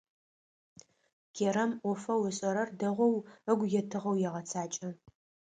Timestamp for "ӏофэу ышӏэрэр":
1.81-2.69